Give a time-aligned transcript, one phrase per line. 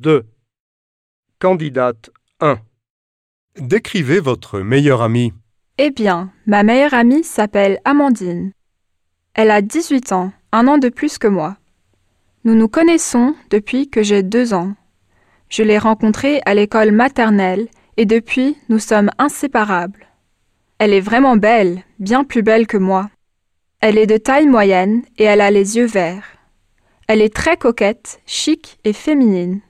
[0.00, 0.24] 2.
[1.40, 2.08] Candidate
[2.40, 2.58] 1.
[3.60, 5.34] Décrivez votre meilleure amie.
[5.76, 8.52] Eh bien, ma meilleure amie s'appelle Amandine.
[9.34, 11.58] Elle a 18 ans, un an de plus que moi.
[12.44, 14.74] Nous nous connaissons depuis que j'ai deux ans.
[15.50, 20.06] Je l'ai rencontrée à l'école maternelle et depuis nous sommes inséparables.
[20.78, 23.10] Elle est vraiment belle, bien plus belle que moi.
[23.80, 26.38] Elle est de taille moyenne et elle a les yeux verts.
[27.06, 29.60] Elle est très coquette, chic et féminine.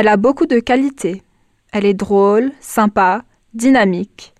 [0.00, 1.22] Elle a beaucoup de qualités.
[1.72, 4.32] Elle est drôle, sympa, dynamique.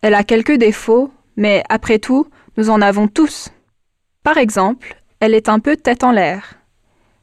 [0.00, 3.48] Elle a quelques défauts, mais après tout, nous en avons tous.
[4.22, 6.60] Par exemple, elle est un peu tête en l'air.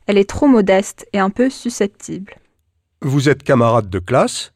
[0.08, 2.36] Elle est trop modeste et un peu susceptible.
[3.02, 4.52] Vous êtes camarade de classe?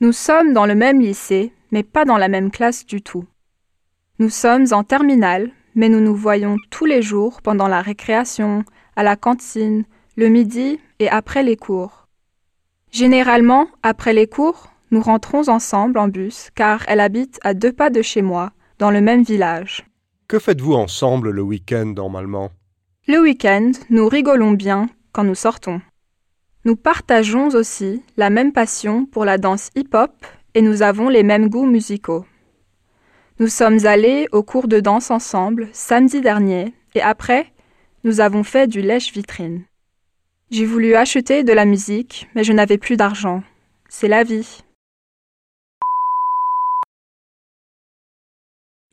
[0.00, 3.24] Nous sommes dans le même lycée, mais pas dans la même classe du tout.
[4.18, 8.64] Nous sommes en terminale, mais nous nous voyons tous les jours pendant la récréation,
[8.96, 9.84] à la cantine,
[10.16, 12.01] le midi et après les cours.
[12.92, 17.88] Généralement, après les cours, nous rentrons ensemble en bus car elle habite à deux pas
[17.88, 19.86] de chez moi, dans le même village.
[20.28, 22.50] Que faites-vous ensemble le week-end normalement?
[23.08, 25.80] Le week-end, nous rigolons bien quand nous sortons.
[26.66, 30.12] Nous partageons aussi la même passion pour la danse hip-hop
[30.54, 32.26] et nous avons les mêmes goûts musicaux.
[33.40, 37.46] Nous sommes allés au cours de danse ensemble samedi dernier et après,
[38.04, 39.64] nous avons fait du lèche-vitrine.
[40.52, 43.42] J'ai voulu acheter de la musique, mais je n'avais plus d'argent.
[43.88, 44.60] C'est la vie.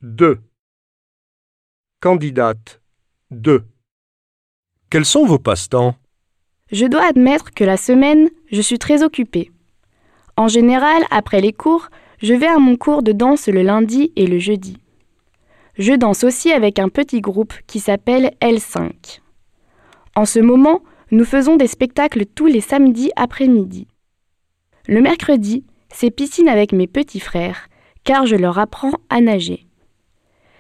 [0.02, 0.40] 2.
[2.00, 2.80] Candidate
[3.32, 3.66] 2.
[4.90, 5.96] Quels sont vos passe-temps?
[6.72, 9.52] Je dois admettre que la semaine, je suis très occupée.
[10.38, 11.90] En général, après les cours,
[12.24, 14.78] je vais à mon cours de danse le lundi et le jeudi.
[15.78, 19.20] Je danse aussi avec un petit groupe qui s'appelle L5.
[20.16, 23.88] En ce moment, nous faisons des spectacles tous les samedis après-midi.
[24.88, 27.68] Le mercredi, c'est piscine avec mes petits frères,
[28.04, 29.66] car je leur apprends à nager.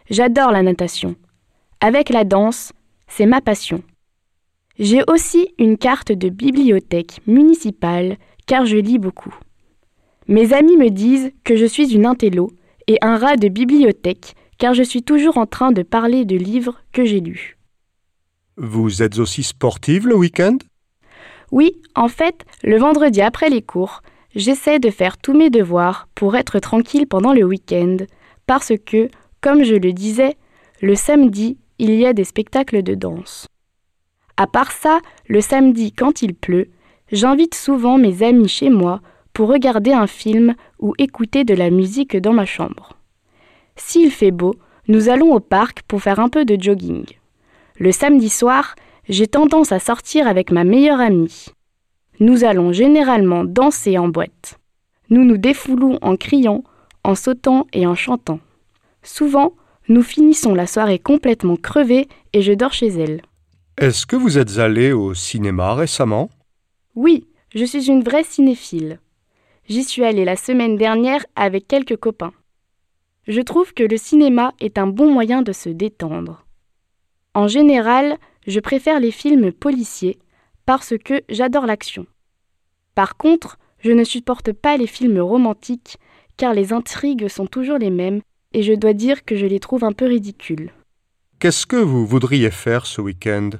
[0.09, 1.15] J'adore la natation.
[1.81, 2.73] Avec la danse,
[3.07, 3.83] c'est ma passion.
[4.79, 8.17] J'ai aussi une carte de bibliothèque municipale,
[8.47, 9.35] car je lis beaucoup.
[10.27, 12.49] Mes amis me disent que je suis une intello
[12.87, 16.81] et un rat de bibliothèque, car je suis toujours en train de parler de livres
[16.91, 17.58] que j'ai lus.
[18.61, 20.57] Vous êtes aussi sportive le week-end?
[21.49, 24.01] Oui, en fait, le vendredi après les cours,
[24.35, 27.95] j'essaie de faire tous mes devoirs pour être tranquille pendant le week-end,
[28.47, 29.07] parce que,
[29.39, 30.35] comme je le disais,
[30.81, 33.47] le samedi, il y a des spectacles de danse.
[34.35, 34.99] À part ça,
[35.29, 36.69] le samedi, quand il pleut,
[37.13, 38.99] j'invite souvent mes amis chez moi
[39.31, 42.97] pour regarder un film ou écouter de la musique dans ma chambre.
[43.77, 44.53] S'il fait beau,
[44.89, 47.05] nous allons au parc pour faire un peu de jogging.
[47.79, 48.75] Le samedi soir,
[49.07, 51.45] j'ai tendance à sortir avec ma meilleure amie.
[52.19, 54.59] Nous allons généralement danser en boîte.
[55.09, 56.65] Nous nous défoulons en criant,
[57.05, 58.41] en sautant et en chantant.
[59.01, 59.53] Souvent,
[59.87, 63.21] nous finissons la soirée complètement crevée et je dors chez elle.
[63.77, 66.29] Est-ce que vous êtes allé au cinéma récemment?
[66.95, 68.99] Oui, je suis une vraie cinéphile.
[69.69, 72.33] J'y suis allée la semaine dernière avec quelques copains.
[73.25, 76.43] Je trouve que le cinéma est un bon moyen de se détendre.
[77.33, 78.17] En général,
[78.47, 80.17] je préfère les films policiers
[80.65, 82.05] parce que j'adore l'action.
[82.95, 85.97] Par contre, je ne supporte pas les films romantiques
[86.37, 88.21] car les intrigues sont toujours les mêmes
[88.53, 90.71] et je dois dire que je les trouve un peu ridicules.
[91.39, 93.51] Qu'est-ce que vous voudriez faire ce week-end?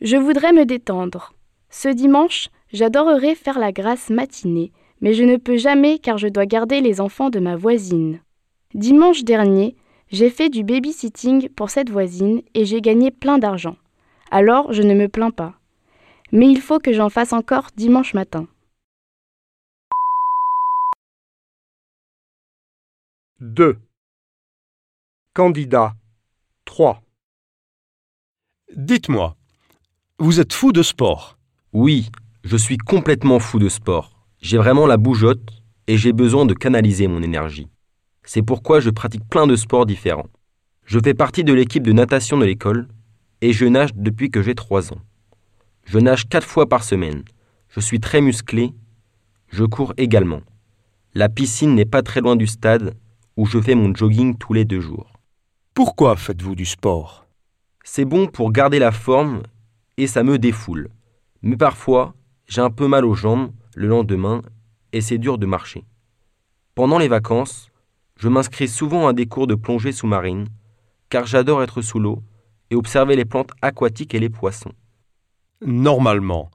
[0.00, 1.34] Je voudrais me détendre.
[1.68, 6.46] Ce dimanche, j'adorerais faire la grasse matinée, mais je ne peux jamais car je dois
[6.46, 8.20] garder les enfants de ma voisine.
[8.74, 9.76] Dimanche dernier,
[10.10, 13.76] j'ai fait du babysitting pour cette voisine et j'ai gagné plein d'argent.
[14.30, 15.54] Alors je ne me plains pas.
[16.32, 18.46] Mais il faut que j'en fasse encore dimanche matin.
[23.40, 23.78] «2.
[25.32, 25.94] Candidat
[26.66, 27.00] 3.
[28.76, 29.36] Dites-moi,
[30.18, 31.38] vous êtes fou de sport?
[31.72, 32.10] Oui,
[32.44, 34.20] je suis complètement fou de sport.
[34.40, 35.48] J'ai vraiment la bougeotte
[35.86, 37.68] et j'ai besoin de canaliser mon énergie.
[38.32, 40.28] C'est pourquoi je pratique plein de sports différents.
[40.84, 42.86] Je fais partie de l'équipe de natation de l'école
[43.40, 45.00] et je nage depuis que j'ai 3 ans.
[45.84, 47.24] Je nage 4 fois par semaine.
[47.70, 48.72] Je suis très musclé.
[49.48, 50.42] Je cours également.
[51.12, 52.94] La piscine n'est pas très loin du stade
[53.36, 55.10] où je fais mon jogging tous les deux jours.
[55.74, 57.26] Pourquoi faites-vous du sport?
[57.82, 59.42] C'est bon pour garder la forme
[59.96, 60.90] et ça me défoule.
[61.42, 62.14] Mais parfois,
[62.46, 64.42] j'ai un peu mal aux jambes le lendemain
[64.92, 65.84] et c'est dur de marcher.
[66.76, 67.66] Pendant les vacances,
[68.20, 70.46] je m'inscris souvent à des cours de plongée sous-marine
[71.08, 72.22] car j'adore être sous l'eau
[72.70, 74.72] et observer les plantes aquatiques et les poissons.
[75.60, 76.50] Normalement,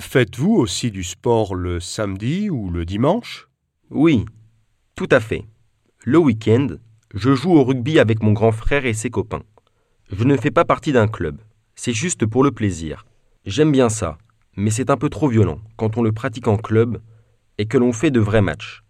[0.00, 3.48] Faites-vous aussi du sport le samedi ou le dimanche?
[3.90, 4.24] Oui,
[4.96, 5.44] tout à fait.
[6.04, 6.68] Le week-end,
[7.14, 9.42] je joue au rugby avec mon grand frère et ses copains.
[10.10, 11.38] Je ne fais pas partie d'un club,
[11.74, 13.04] c'est juste pour le plaisir.
[13.44, 14.16] J'aime bien ça,
[14.56, 17.02] mais c'est un peu trop violent quand on le pratique en club
[17.58, 18.82] et que l'on fait de vrais matchs.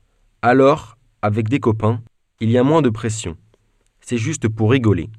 [0.43, 2.03] Alors, avec des copains,
[2.41, 3.37] il y a moins de pression.
[4.01, 5.11] C'est juste pour rigoler.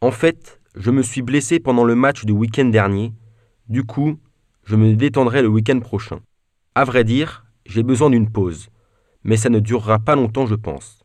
[0.00, 3.12] En fait, je me suis blessé pendant le match du week-end dernier,
[3.68, 4.18] du coup,
[4.64, 6.20] je me détendrai le week-end prochain.
[6.74, 8.68] À vrai dire, j'ai besoin d'une pause,
[9.22, 11.04] mais ça ne durera pas longtemps, je pense.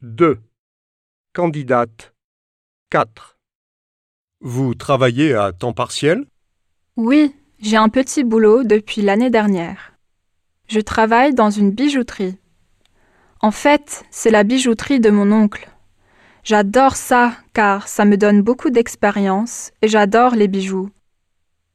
[0.00, 0.40] Deux.
[1.34, 2.14] Candidate
[2.90, 3.38] 4.
[4.40, 6.26] Vous travaillez à temps partiel?
[6.96, 9.92] Oui, j'ai un petit boulot depuis l'année dernière.
[10.68, 12.36] Je travaille dans une bijouterie.
[13.40, 15.68] En fait, c'est la bijouterie de mon oncle.
[16.42, 20.90] J'adore ça car ça me donne beaucoup d'expérience et j'adore les bijoux.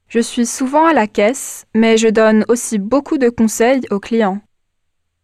[0.09, 4.41] Je suis souvent à la caisse, mais je donne aussi beaucoup de conseils aux clients.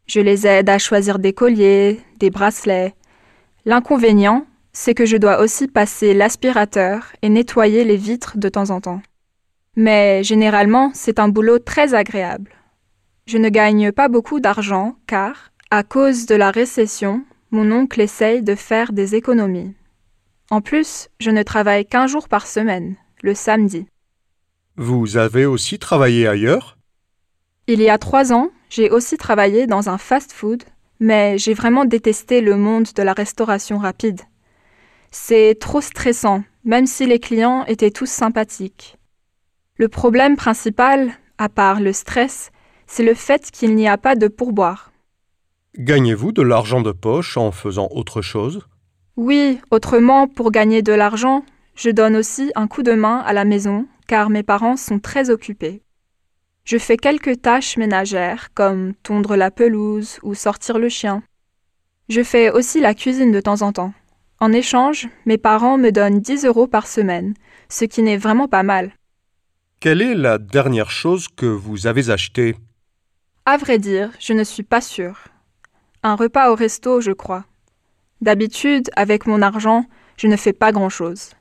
[0.07, 2.95] Je les aide à choisir des colliers, des bracelets.
[3.65, 8.79] L'inconvénient, c'est que je dois aussi passer l'aspirateur et nettoyer les vitres de temps en
[8.79, 9.01] temps.
[9.75, 12.51] Mais généralement, c'est un boulot très agréable.
[13.25, 18.43] Je ne gagne pas beaucoup d'argent car, à cause de la récession, mon oncle essaye
[18.43, 19.73] de faire des économies.
[20.51, 23.87] En plus, je ne travaille qu'un jour par semaine, le samedi.
[24.75, 26.77] Vous avez aussi travaillé ailleurs?
[27.67, 30.63] Il y a trois ans, j'ai aussi travaillé dans un fast-food,
[30.99, 34.21] mais j'ai vraiment détesté le monde de la restauration rapide.
[35.11, 38.97] C'est trop stressant, même si les clients étaient tous sympathiques.
[39.77, 42.51] Le problème principal, à part le stress,
[42.85, 44.91] c'est le fait qu'il n'y a pas de pourboire.
[45.79, 48.67] Gagnez-vous de l'argent de poche en faisant autre chose?
[49.17, 51.43] Oui, autrement, pour gagner de l'argent,
[51.75, 55.31] je donne aussi un coup de main à la maison, car mes parents sont très
[55.31, 55.81] occupés.
[56.65, 61.23] Je fais quelques tâches ménagères, comme tondre la pelouse ou sortir le chien.
[62.09, 63.93] Je fais aussi la cuisine de temps en temps.
[64.39, 67.33] En échange, mes parents me donnent 10 euros par semaine,
[67.69, 68.91] ce qui n'est vraiment pas mal.
[69.83, 72.55] Quelle est la dernière chose que vous avez achetée?
[73.45, 75.25] À vrai dire, je ne suis pas sûre.
[76.03, 77.43] Un repas au resto, je crois.
[78.21, 79.83] D'habitude, avec mon argent,
[80.15, 81.31] je ne fais pas grand-chose.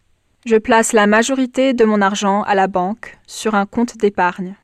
[0.44, 4.56] Je place la majorité de mon argent à la banque sur un compte d'épargne.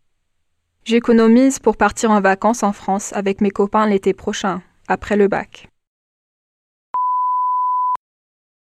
[0.85, 5.69] J'économise pour partir en vacances en France avec mes copains l'été prochain, après le bac.